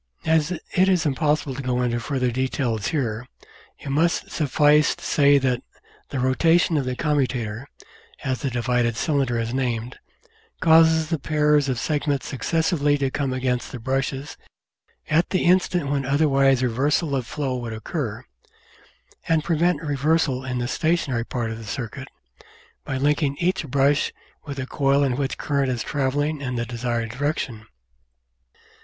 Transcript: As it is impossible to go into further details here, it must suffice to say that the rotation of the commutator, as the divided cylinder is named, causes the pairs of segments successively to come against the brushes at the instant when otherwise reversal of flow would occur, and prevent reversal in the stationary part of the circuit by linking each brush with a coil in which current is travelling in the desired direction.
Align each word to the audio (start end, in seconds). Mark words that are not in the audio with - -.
As 0.25 0.49
it 0.49 0.89
is 0.89 1.05
impossible 1.05 1.53
to 1.53 1.61
go 1.61 1.83
into 1.83 1.99
further 1.99 2.31
details 2.31 2.87
here, 2.87 3.27
it 3.77 3.89
must 3.89 4.31
suffice 4.31 4.95
to 4.95 5.03
say 5.05 5.37
that 5.37 5.61
the 6.09 6.17
rotation 6.17 6.75
of 6.75 6.85
the 6.85 6.95
commutator, 6.95 7.67
as 8.23 8.41
the 8.41 8.49
divided 8.49 8.97
cylinder 8.97 9.37
is 9.37 9.53
named, 9.53 9.99
causes 10.59 11.09
the 11.09 11.19
pairs 11.19 11.69
of 11.69 11.77
segments 11.79 12.25
successively 12.27 12.97
to 12.97 13.11
come 13.11 13.31
against 13.31 13.71
the 13.71 13.77
brushes 13.77 14.37
at 15.07 15.29
the 15.29 15.43
instant 15.43 15.87
when 15.91 16.03
otherwise 16.03 16.63
reversal 16.63 17.15
of 17.15 17.27
flow 17.27 17.55
would 17.55 17.71
occur, 17.71 18.25
and 19.27 19.43
prevent 19.43 19.83
reversal 19.83 20.43
in 20.43 20.57
the 20.57 20.67
stationary 20.67 21.23
part 21.25 21.51
of 21.51 21.59
the 21.59 21.63
circuit 21.63 22.07
by 22.83 22.97
linking 22.97 23.37
each 23.37 23.67
brush 23.67 24.11
with 24.45 24.57
a 24.57 24.65
coil 24.65 25.03
in 25.03 25.15
which 25.15 25.37
current 25.37 25.69
is 25.71 25.83
travelling 25.83 26.41
in 26.41 26.55
the 26.55 26.65
desired 26.65 27.11
direction. 27.11 27.67